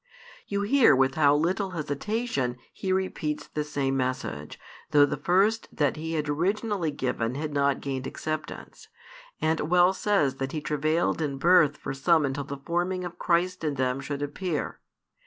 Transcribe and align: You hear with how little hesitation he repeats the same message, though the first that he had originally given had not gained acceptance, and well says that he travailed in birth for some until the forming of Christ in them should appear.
You 0.47 0.63
hear 0.63 0.95
with 0.95 1.13
how 1.13 1.35
little 1.35 1.69
hesitation 1.77 2.57
he 2.73 2.91
repeats 2.91 3.45
the 3.47 3.63
same 3.63 3.95
message, 3.97 4.59
though 4.89 5.05
the 5.05 5.15
first 5.15 5.67
that 5.71 5.95
he 5.95 6.13
had 6.13 6.27
originally 6.27 6.89
given 6.89 7.35
had 7.35 7.53
not 7.53 7.81
gained 7.81 8.07
acceptance, 8.07 8.87
and 9.41 9.59
well 9.69 9.93
says 9.93 10.37
that 10.37 10.53
he 10.53 10.59
travailed 10.59 11.21
in 11.21 11.37
birth 11.37 11.77
for 11.77 11.93
some 11.93 12.25
until 12.25 12.43
the 12.45 12.57
forming 12.57 13.05
of 13.05 13.19
Christ 13.19 13.63
in 13.63 13.75
them 13.75 13.99
should 14.01 14.23
appear. 14.23 14.79